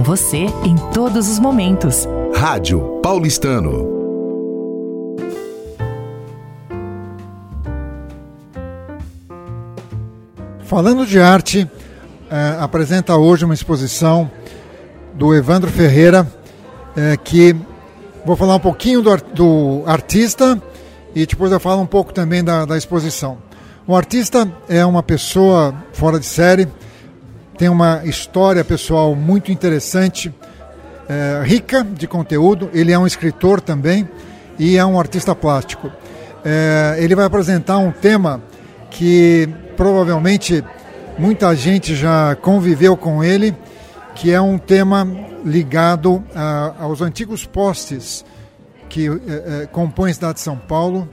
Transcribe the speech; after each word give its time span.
Com 0.00 0.04
você 0.04 0.46
em 0.64 0.76
todos 0.94 1.28
os 1.28 1.38
momentos. 1.38 2.08
Rádio 2.34 3.00
Paulistano. 3.02 3.86
Falando 10.60 11.04
de 11.04 11.20
arte, 11.20 11.70
eh, 12.30 12.56
apresenta 12.58 13.14
hoje 13.18 13.44
uma 13.44 13.52
exposição 13.52 14.30
do 15.12 15.34
Evandro 15.34 15.70
Ferreira, 15.70 16.26
eh, 16.96 17.18
que 17.22 17.54
vou 18.24 18.36
falar 18.36 18.54
um 18.54 18.60
pouquinho 18.60 19.02
do, 19.02 19.14
do, 19.34 19.82
artista 19.84 20.62
e 21.14 21.26
depois 21.26 21.52
eu 21.52 21.60
falo 21.60 21.82
um 21.82 21.86
pouco 21.86 22.10
também 22.10 22.42
da, 22.42 22.64
da 22.64 22.78
exposição. 22.78 23.36
O 23.86 23.94
artista 23.94 24.50
é 24.66 24.82
uma 24.82 25.02
pessoa 25.02 25.74
fora 25.92 26.18
de 26.18 26.24
série, 26.24 26.66
tem 27.60 27.68
uma 27.68 28.00
história 28.06 28.64
pessoal 28.64 29.14
muito 29.14 29.52
interessante, 29.52 30.34
é, 31.06 31.42
rica 31.44 31.84
de 31.84 32.08
conteúdo. 32.08 32.70
Ele 32.72 32.90
é 32.90 32.98
um 32.98 33.06
escritor 33.06 33.60
também 33.60 34.08
e 34.58 34.78
é 34.78 34.84
um 34.86 34.98
artista 34.98 35.34
plástico. 35.34 35.92
É, 36.42 36.96
ele 37.00 37.14
vai 37.14 37.26
apresentar 37.26 37.76
um 37.76 37.92
tema 37.92 38.40
que 38.90 39.46
provavelmente 39.76 40.64
muita 41.18 41.54
gente 41.54 41.94
já 41.94 42.34
conviveu 42.34 42.96
com 42.96 43.22
ele, 43.22 43.54
que 44.14 44.32
é 44.32 44.40
um 44.40 44.56
tema 44.56 45.06
ligado 45.44 46.24
a, 46.34 46.76
aos 46.80 47.02
antigos 47.02 47.44
postes 47.44 48.24
que 48.88 49.06
é, 49.06 49.64
é 49.64 49.66
compõem 49.66 50.12
a 50.12 50.14
cidade 50.14 50.34
de 50.36 50.40
São 50.40 50.56
Paulo, 50.56 51.06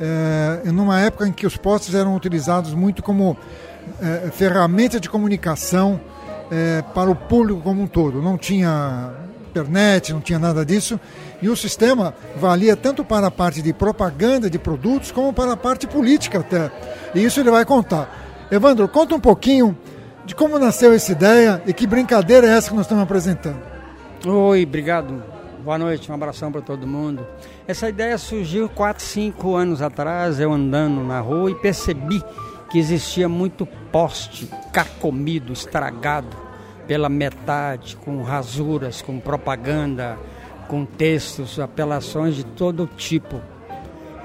é, 0.00 0.68
numa 0.72 0.98
época 1.00 1.28
em 1.28 1.32
que 1.32 1.46
os 1.46 1.56
postes 1.56 1.94
eram 1.94 2.16
utilizados 2.16 2.74
muito 2.74 3.04
como 3.04 3.36
é, 4.00 4.30
ferramenta 4.30 5.00
de 5.00 5.08
comunicação 5.08 6.00
é, 6.50 6.82
para 6.94 7.10
o 7.10 7.14
público 7.14 7.60
como 7.60 7.82
um 7.82 7.86
todo. 7.86 8.22
Não 8.22 8.36
tinha 8.36 9.12
internet, 9.50 10.12
não 10.12 10.20
tinha 10.20 10.38
nada 10.38 10.64
disso. 10.64 11.00
E 11.40 11.48
o 11.48 11.56
sistema 11.56 12.14
valia 12.36 12.76
tanto 12.76 13.04
para 13.04 13.26
a 13.26 13.30
parte 13.30 13.62
de 13.62 13.72
propaganda 13.72 14.50
de 14.50 14.58
produtos 14.58 15.10
como 15.10 15.32
para 15.32 15.52
a 15.52 15.56
parte 15.56 15.86
política 15.86 16.40
até. 16.40 16.70
E 17.14 17.24
isso 17.24 17.40
ele 17.40 17.50
vai 17.50 17.64
contar. 17.64 18.46
Evandro, 18.50 18.86
conta 18.88 19.14
um 19.14 19.20
pouquinho 19.20 19.76
de 20.24 20.34
como 20.34 20.58
nasceu 20.58 20.92
essa 20.92 21.12
ideia 21.12 21.62
e 21.66 21.72
que 21.72 21.86
brincadeira 21.86 22.46
é 22.46 22.50
essa 22.50 22.68
que 22.68 22.76
nós 22.76 22.84
estamos 22.84 23.04
apresentando. 23.04 23.60
Oi, 24.24 24.64
obrigado. 24.64 25.22
Boa 25.64 25.78
noite, 25.78 26.10
um 26.10 26.14
abração 26.14 26.52
para 26.52 26.60
todo 26.60 26.86
mundo. 26.86 27.26
Essa 27.66 27.88
ideia 27.88 28.16
surgiu 28.18 28.68
4, 28.68 29.02
5 29.02 29.56
anos 29.56 29.82
atrás, 29.82 30.38
eu 30.38 30.52
andando 30.52 31.02
na 31.02 31.18
rua 31.18 31.50
e 31.50 31.54
percebi 31.56 32.22
que 32.70 32.78
existia 32.78 33.28
muito 33.28 33.66
poste 33.92 34.48
carcomido, 34.72 35.52
estragado 35.52 36.36
pela 36.86 37.08
metade, 37.08 37.96
com 37.96 38.22
rasuras, 38.22 39.02
com 39.02 39.18
propaganda, 39.18 40.16
com 40.68 40.84
textos, 40.84 41.58
apelações 41.58 42.34
de 42.34 42.44
todo 42.44 42.88
tipo. 42.96 43.40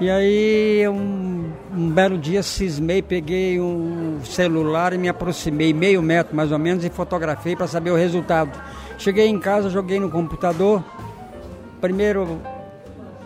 E 0.00 0.10
aí, 0.10 0.88
um, 0.88 1.52
um, 1.72 1.90
belo 1.90 2.18
dia, 2.18 2.42
cismei, 2.42 3.00
peguei 3.02 3.60
um 3.60 4.18
celular 4.24 4.92
e 4.92 4.98
me 4.98 5.08
aproximei 5.08 5.72
meio 5.72 6.02
metro 6.02 6.34
mais 6.34 6.50
ou 6.50 6.58
menos 6.58 6.84
e 6.84 6.90
fotografei 6.90 7.54
para 7.54 7.68
saber 7.68 7.90
o 7.90 7.96
resultado. 7.96 8.50
Cheguei 8.98 9.28
em 9.28 9.38
casa, 9.38 9.70
joguei 9.70 10.00
no 10.00 10.10
computador. 10.10 10.82
Primeiro, 11.80 12.40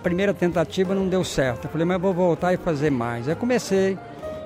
primeira 0.02 0.34
tentativa 0.34 0.94
não 0.94 1.08
deu 1.08 1.24
certo. 1.24 1.64
Eu 1.64 1.70
falei, 1.70 1.86
mas 1.86 2.00
vou 2.00 2.12
voltar 2.12 2.52
e 2.52 2.56
fazer 2.56 2.90
mais. 2.90 3.28
Aí 3.28 3.34
comecei 3.34 3.96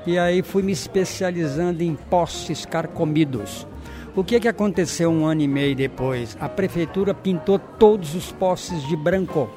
e 0.07 0.19
aí 0.19 0.43
fui 0.43 0.63
me 0.63 0.73
especializando 0.73 1.83
em 1.83 1.95
postes 1.95 2.65
carcomidos. 2.65 3.67
O 4.17 4.25
que, 4.25 4.41
que 4.41 4.49
aconteceu 4.49 5.11
um 5.11 5.25
ano 5.25 5.43
e 5.43 5.49
meio 5.49 5.77
depois? 5.77 6.37
A 6.41 6.49
prefeitura 6.49 7.15
pintou 7.15 7.59
todos 7.59 8.15
os 8.15 8.33
postes 8.33 8.83
de 8.89 8.97
branco. 8.97 9.49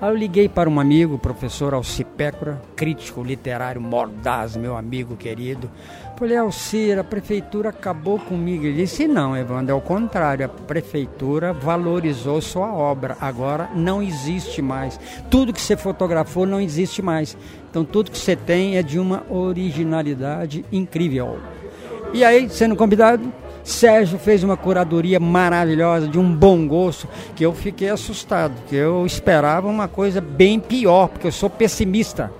Aí 0.00 0.08
eu 0.08 0.16
liguei 0.16 0.48
para 0.48 0.70
um 0.70 0.80
amigo, 0.80 1.18
professor 1.18 1.74
Alcipécora, 1.74 2.60
crítico 2.74 3.22
literário 3.22 3.82
mordaz, 3.82 4.56
meu 4.56 4.74
amigo 4.74 5.14
querido. 5.14 5.70
Falei, 6.16 6.38
Alcir, 6.38 6.98
a 6.98 7.04
prefeitura 7.04 7.68
acabou 7.68 8.18
comigo. 8.18 8.64
Ele 8.64 8.76
disse, 8.76 9.06
não, 9.06 9.36
Evandro, 9.36 9.74
é 9.74 9.74
o 9.76 9.80
contrário. 9.80 10.46
A 10.46 10.48
prefeitura 10.48 11.52
valorizou 11.52 12.40
sua 12.40 12.72
obra. 12.72 13.16
Agora 13.20 13.68
não 13.74 14.02
existe 14.02 14.62
mais. 14.62 14.98
Tudo 15.30 15.52
que 15.52 15.60
você 15.60 15.76
fotografou 15.76 16.46
não 16.46 16.60
existe 16.60 17.02
mais. 17.02 17.36
Então 17.68 17.84
tudo 17.84 18.10
que 18.10 18.18
você 18.18 18.34
tem 18.34 18.78
é 18.78 18.82
de 18.82 18.98
uma 18.98 19.22
originalidade 19.30 20.64
incrível. 20.72 21.38
E 22.14 22.24
aí, 22.24 22.48
sendo 22.48 22.74
convidado, 22.74 23.30
Sérgio 23.70 24.18
fez 24.18 24.44
uma 24.44 24.56
curadoria 24.56 25.18
maravilhosa, 25.18 26.08
de 26.08 26.18
um 26.18 26.34
bom 26.34 26.66
gosto, 26.66 27.08
que 27.34 27.44
eu 27.44 27.54
fiquei 27.54 27.88
assustado, 27.88 28.52
que 28.68 28.76
eu 28.76 29.06
esperava 29.06 29.68
uma 29.68 29.88
coisa 29.88 30.20
bem 30.20 30.60
pior, 30.60 31.08
porque 31.08 31.26
eu 31.26 31.32
sou 31.32 31.48
pessimista. 31.48 32.32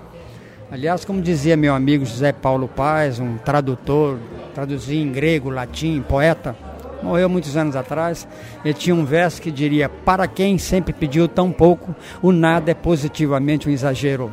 Aliás, 0.71 1.03
como 1.03 1.21
dizia 1.21 1.57
meu 1.57 1.73
amigo 1.73 2.05
José 2.05 2.31
Paulo 2.31 2.67
Paz, 2.67 3.19
um 3.19 3.37
tradutor, 3.37 4.17
traduzia 4.53 5.01
em 5.01 5.11
grego, 5.11 5.49
latim, 5.49 6.01
poeta, 6.01 6.55
morreu 7.01 7.27
muitos 7.27 7.57
anos 7.57 7.75
atrás. 7.75 8.27
Ele 8.63 8.73
tinha 8.73 8.95
um 8.95 9.03
verso 9.03 9.41
que 9.41 9.51
diria: 9.51 9.89
Para 9.89 10.27
quem 10.27 10.57
sempre 10.57 10.93
pediu 10.93 11.27
tão 11.27 11.51
pouco, 11.51 11.93
o 12.21 12.31
nada 12.31 12.71
é 12.71 12.73
positivamente 12.73 13.67
um 13.67 13.71
exagero. 13.71 14.31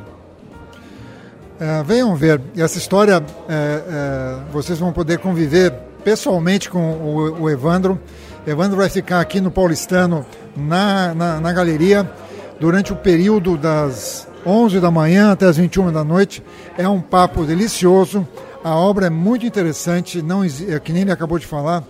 É, 1.60 1.82
venham 1.82 2.14
ver, 2.14 2.40
essa 2.56 2.78
história 2.78 3.20
é, 3.48 3.52
é, 3.52 4.36
vocês 4.52 4.78
vão 4.78 4.92
poder 4.92 5.18
conviver 5.18 5.87
pessoalmente 6.04 6.70
com 6.70 6.92
o, 6.92 7.42
o, 7.42 7.50
Evandro. 7.50 8.00
Evandro 8.46 8.76
vai 8.76 8.88
ficar 8.88 9.20
aqui 9.20 9.40
no 9.40 9.50
Paulistano, 9.50 10.24
na, 10.56 11.14
na, 11.14 11.40
na 11.40 11.52
galeria, 11.52 12.10
durante 12.60 12.92
o 12.92 12.96
período 12.96 13.56
das 13.56 14.26
11 14.46 14.80
da 14.80 14.90
manhã 14.90 15.32
até 15.32 15.46
as 15.46 15.56
21 15.56 15.92
da 15.92 16.02
noite. 16.04 16.42
É 16.76 16.88
um 16.88 17.00
papo 17.00 17.44
delicioso. 17.44 18.26
A 18.64 18.74
obra 18.74 19.06
é 19.06 19.10
muito 19.10 19.46
interessante, 19.46 20.20
não 20.20 20.42
é 20.44 20.80
que 20.80 20.92
nem 20.92 21.02
ele 21.02 21.12
acabou 21.12 21.38
de 21.38 21.46
falar. 21.46 21.84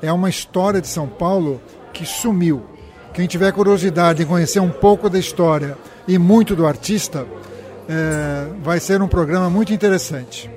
É 0.00 0.12
uma 0.12 0.30
história 0.30 0.80
de 0.80 0.88
São 0.88 1.06
Paulo 1.06 1.60
que 1.92 2.06
sumiu. 2.06 2.62
Quem 3.12 3.26
tiver 3.26 3.52
curiosidade 3.52 4.22
em 4.22 4.26
conhecer 4.26 4.60
um 4.60 4.70
pouco 4.70 5.08
da 5.08 5.18
história 5.18 5.76
e 6.06 6.18
muito 6.18 6.54
do 6.54 6.66
artista, 6.66 7.26
é, 7.88 8.48
vai 8.62 8.78
ser 8.78 9.00
um 9.00 9.08
programa 9.08 9.48
muito 9.48 9.72
interessante. 9.72 10.55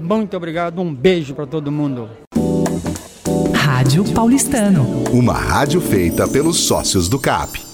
Muito 0.00 0.36
obrigado, 0.36 0.80
um 0.80 0.94
beijo 0.94 1.34
para 1.34 1.46
todo 1.46 1.70
mundo. 1.70 2.08
Rádio 3.54 4.04
Paulistano. 4.12 5.04
Uma 5.12 5.34
rádio 5.34 5.80
feita 5.80 6.26
pelos 6.26 6.58
sócios 6.58 7.08
do 7.08 7.18
CAP. 7.18 7.69